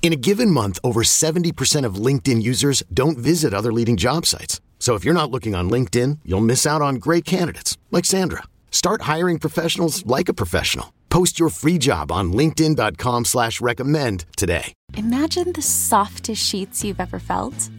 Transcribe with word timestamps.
In 0.00 0.12
a 0.14 0.16
given 0.16 0.50
month, 0.50 0.78
over 0.82 1.02
70% 1.02 1.84
of 1.84 1.96
LinkedIn 2.06 2.42
users 2.42 2.82
don't 2.94 3.18
visit 3.18 3.52
other 3.52 3.72
leading 3.72 3.98
job 3.98 4.24
sites. 4.24 4.62
So 4.78 4.94
if 4.94 5.04
you're 5.04 5.12
not 5.12 5.30
looking 5.30 5.54
on 5.54 5.68
LinkedIn, 5.68 6.20
you'll 6.24 6.48
miss 6.52 6.66
out 6.66 6.80
on 6.80 6.94
great 6.94 7.26
candidates 7.26 7.76
like 7.90 8.06
Sandra. 8.06 8.44
Start 8.70 9.02
hiring 9.02 9.38
professionals 9.38 10.06
like 10.06 10.30
a 10.30 10.34
professional. 10.34 10.94
Post 11.10 11.38
your 11.38 11.50
free 11.50 11.78
job 11.78 12.12
on 12.12 12.32
linkedin.com 12.32 13.24
slash 13.26 13.60
recommend 13.60 14.24
today. 14.36 14.72
Imagine 14.94 15.52
the 15.52 15.62
softest 15.62 16.46
sheets 16.46 16.84
you've 16.84 17.00
ever 17.00 17.18
felt. 17.18 17.70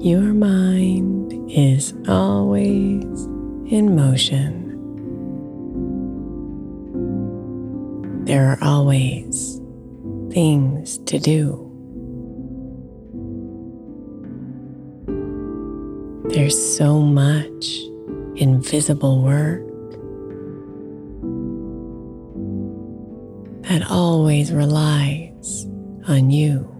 Your 0.00 0.32
mind 0.32 1.50
is 1.50 1.92
always 2.08 3.04
in 3.70 3.94
motion. 3.94 4.72
There 8.24 8.48
are 8.48 8.58
always 8.62 9.60
things 10.32 10.96
to 11.00 11.18
do. 11.18 11.66
There's 16.30 16.56
so 16.78 17.00
much 17.00 17.66
invisible 18.36 19.22
work 19.22 19.66
that 23.68 23.90
always 23.90 24.50
relies 24.50 25.66
on 26.08 26.30
you. 26.30 26.79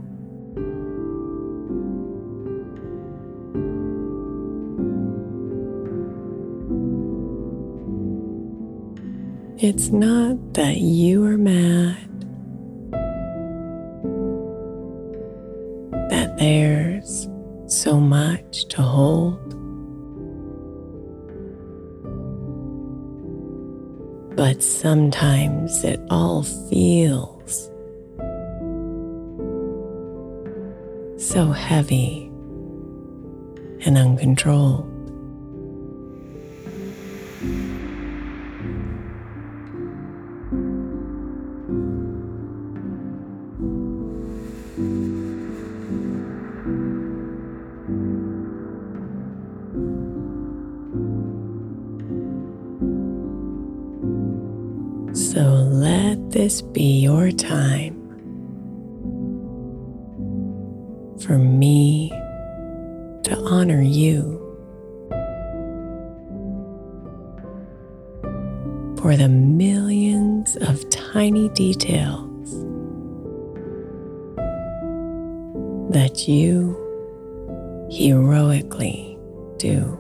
It's 9.62 9.91
not 9.91 10.54
that 10.54 10.78
you 10.78 11.22
are 11.26 11.37
mad, 11.37 12.09
that 16.09 16.38
there's 16.38 17.28
so 17.66 18.00
much 18.00 18.65
to 18.69 18.81
hold. 18.81 19.54
But 24.34 24.62
sometimes 24.62 25.84
it 25.84 26.00
all 26.09 26.42
feels 26.42 27.71
so 31.22 31.53
heavy 31.53 32.32
and 33.84 33.98
uncontrolled. 33.98 34.99
This 56.40 56.62
be 56.62 57.00
your 57.00 57.30
time 57.30 57.94
for 61.20 61.36
me 61.36 62.09
to 63.22 63.36
honor 63.44 63.82
you 63.82 64.38
for 69.03 69.18
the 69.18 69.28
millions 69.28 70.56
of 70.62 70.88
tiny 70.88 71.50
details 71.50 72.50
that 75.92 76.26
you 76.26 76.74
heroically 77.91 79.18
do. 79.59 79.99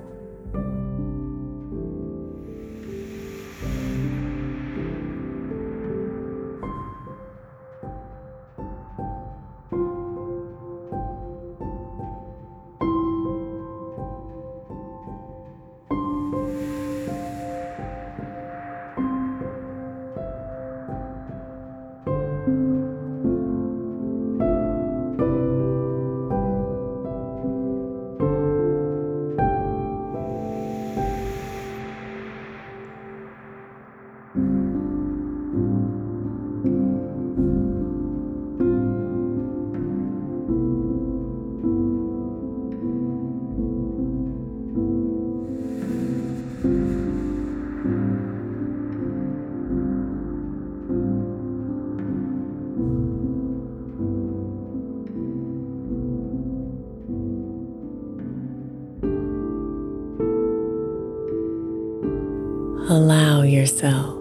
Allow 62.90 63.42
yourself 63.42 64.18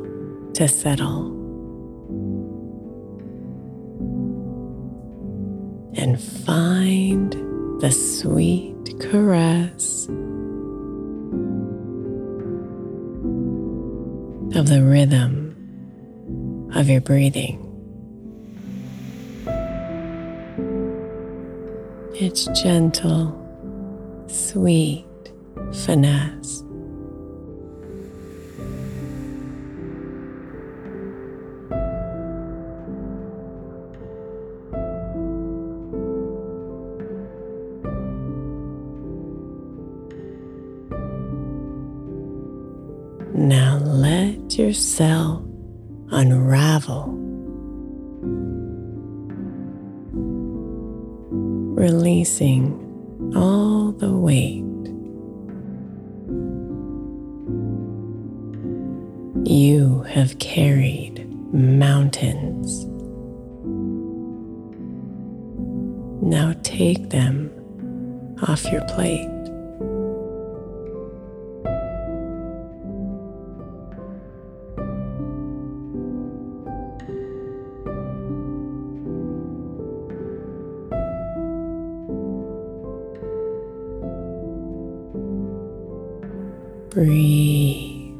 to 0.53 0.67
settle 0.67 1.31
and 5.95 6.21
find 6.21 7.33
the 7.81 7.89
sweet 7.89 8.99
caress 8.99 10.05
of 14.55 14.67
the 14.67 14.83
rhythm 14.83 16.69
of 16.75 16.89
your 16.89 17.01
breathing. 17.01 17.57
Its 22.13 22.45
gentle, 22.61 23.33
sweet 24.27 25.07
finesse. 25.73 26.38
Now 43.39 43.77
let 43.77 44.57
yourself 44.57 45.41
unravel. 46.11 47.05
Releasing 51.73 53.31
all 53.37 53.93
the 53.93 54.11
weight. 54.11 54.65
You 59.49 60.01
have 60.09 60.37
carried 60.39 61.25
mountains. 61.53 62.83
Now 66.21 66.55
take 66.63 67.09
them 67.09 67.49
off 68.43 68.65
your 68.65 68.83
plate. 68.89 69.38
Breathe 86.89 88.15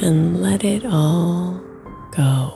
and 0.00 0.40
let 0.40 0.62
it 0.62 0.86
all 0.86 1.60
go. 2.16 2.54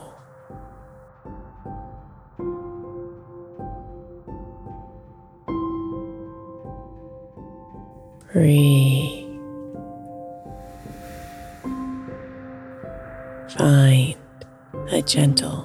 Breathe. 8.32 9.26
Find 13.58 14.16
a 14.90 15.02
gentle 15.02 15.61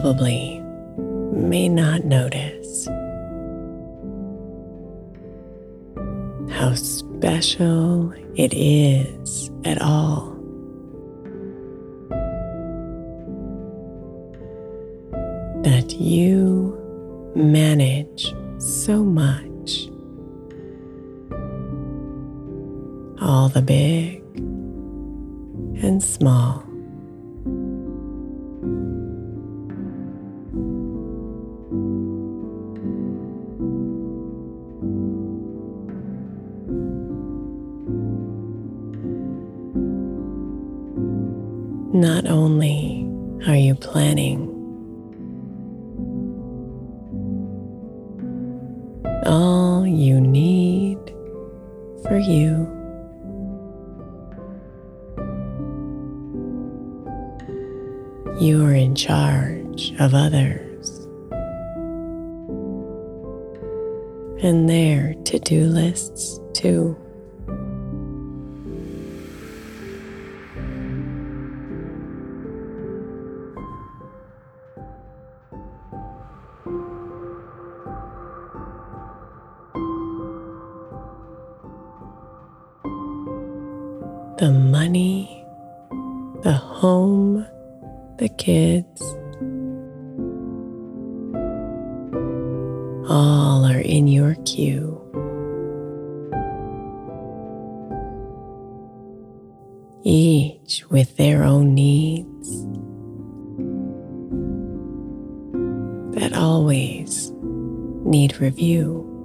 probably 0.00 0.60
may 1.32 1.70
not 1.70 2.04
notice 2.04 2.86
how 6.50 6.74
special 6.74 8.12
it 8.34 8.52
is 8.52 9.50
at 9.64 9.80
all. 9.80 10.36
That 15.62 15.94
you 15.98 16.78
manage 17.34 18.34
so 18.58 19.02
much. 19.02 19.88
All 23.22 23.48
the 23.48 23.62
big 23.62 24.22
and 25.82 26.02
small. 26.02 26.65
You 58.40 58.64
are 58.64 58.74
in 58.74 58.94
charge 58.94 59.92
of 59.98 60.14
others 60.14 61.06
and 64.42 64.68
their 64.68 65.14
to 65.24 65.38
do 65.38 65.64
lists 65.64 66.40
too. 66.52 66.96
That 106.16 106.32
always 106.32 107.30
need 107.42 108.40
review. 108.40 109.15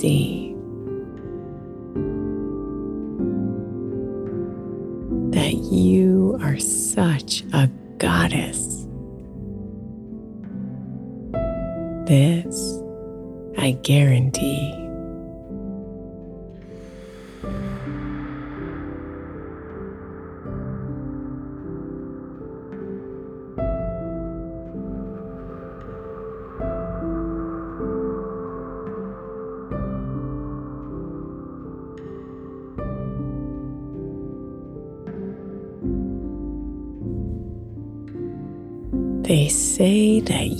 See 0.00 0.54
that 5.30 5.54
you 5.72 6.38
are 6.40 6.58
such 6.58 7.42
a 7.52 7.68
goddess. 7.98 8.86
This 12.06 12.80
I 13.58 13.72
guarantee. 13.82 14.87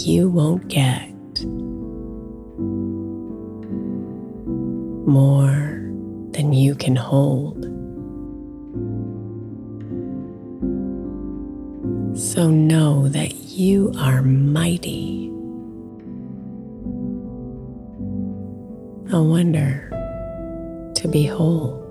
You 0.06 0.28
won't 0.28 0.68
get 0.68 1.08
more 5.06 5.80
than 6.32 6.52
you 6.52 6.74
can 6.74 6.94
hold. 6.94 7.64
So 12.16 12.50
know 12.50 13.08
that 13.08 13.34
you 13.34 13.92
are 13.98 14.22
mighty. 14.22 15.28
A 19.10 19.22
wonder 19.22 19.88
to 20.96 21.08
behold. 21.08 21.87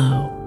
Gentle 0.00 0.39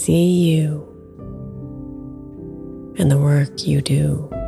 see 0.00 0.56
you 0.56 0.86
and 2.96 3.10
the 3.10 3.18
work 3.18 3.66
you 3.66 3.82
do. 3.82 4.39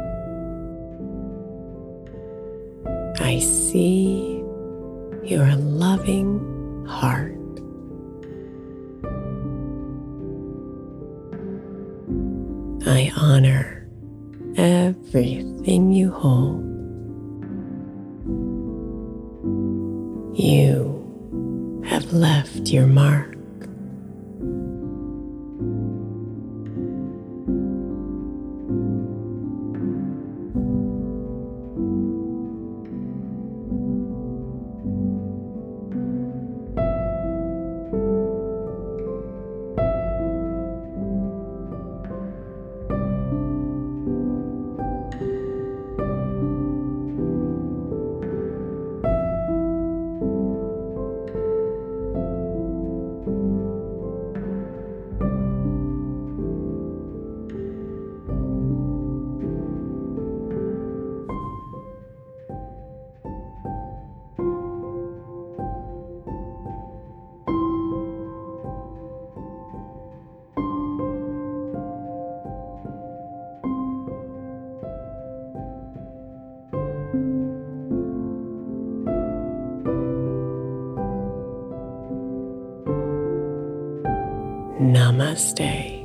Namaste. 84.93 86.05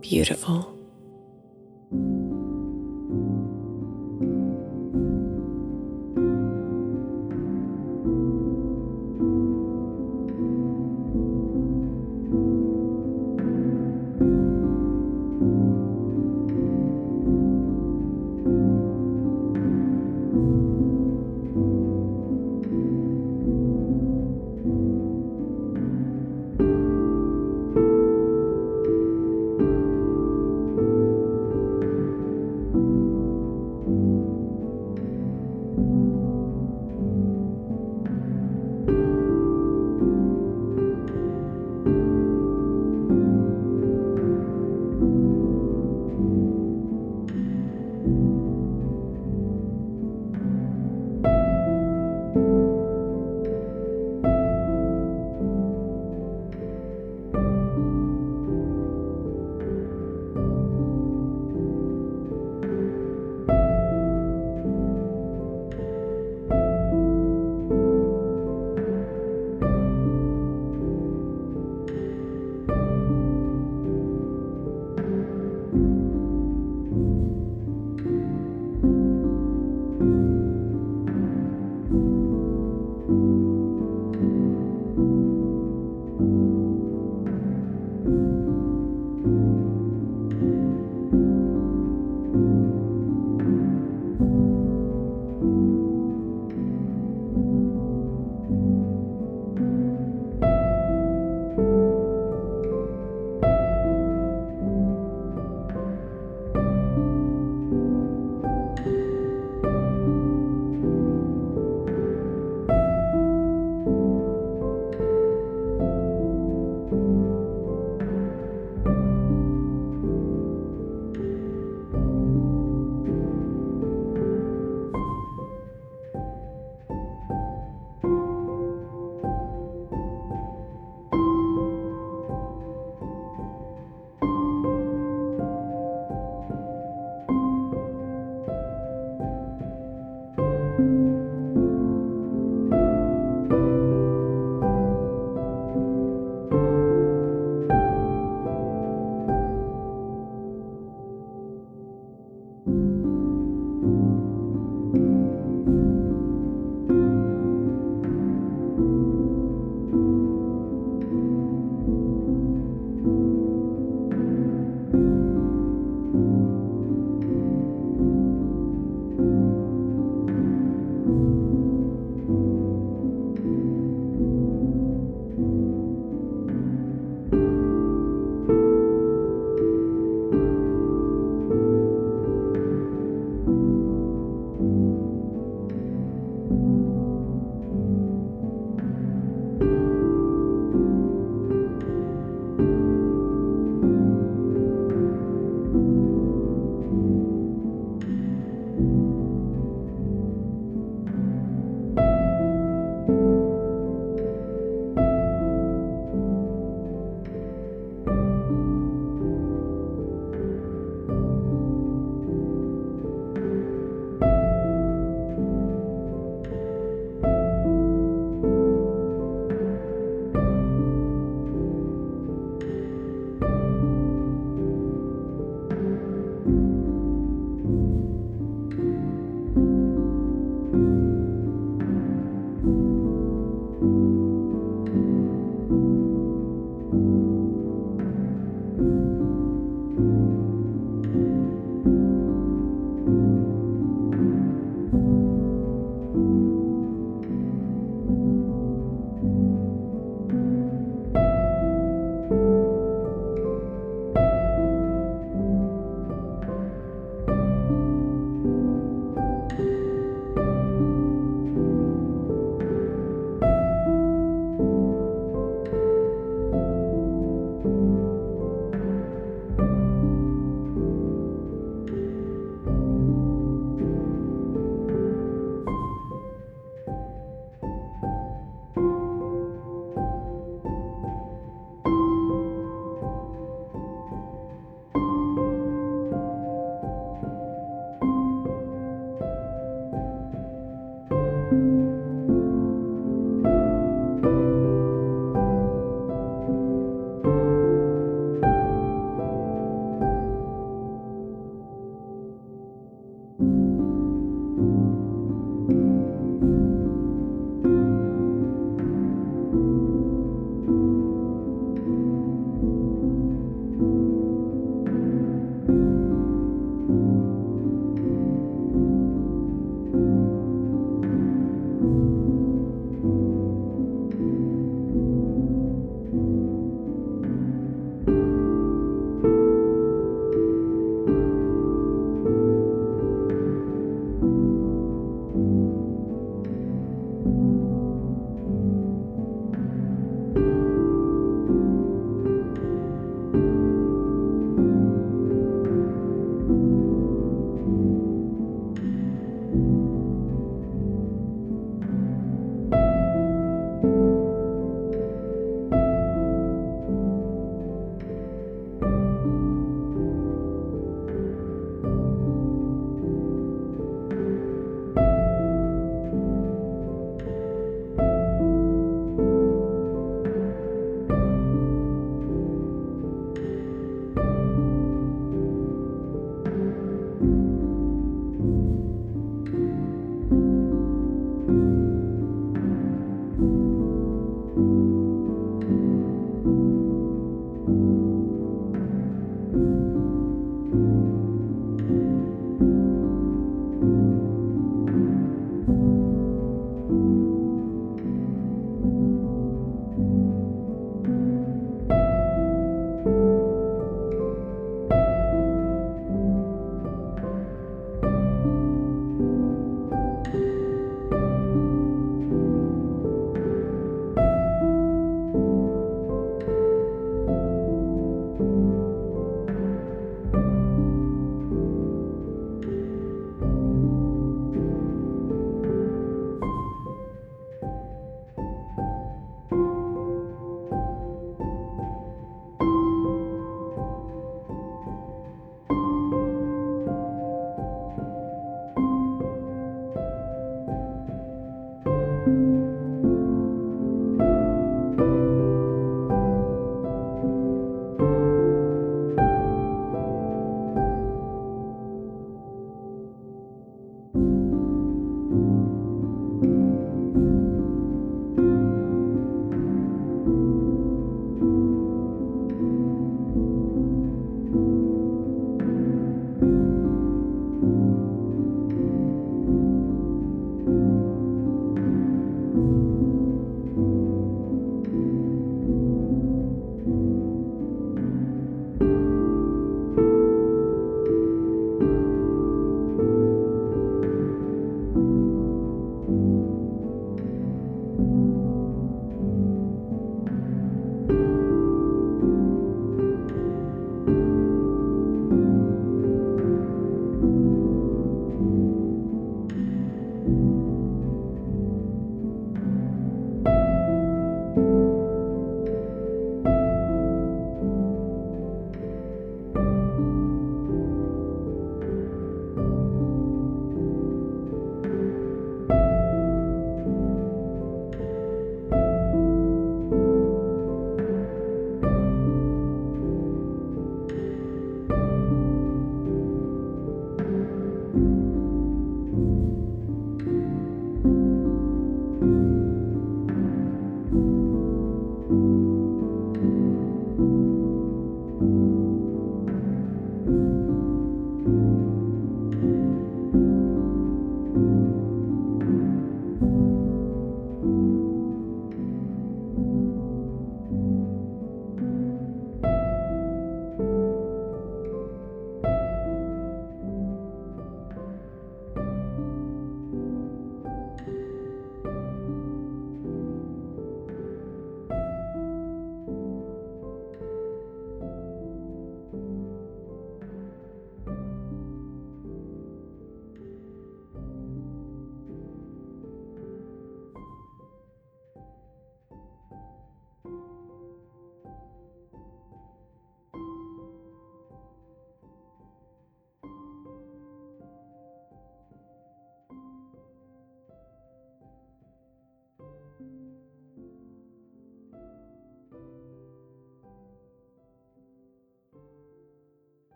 Beautiful. 0.00 0.71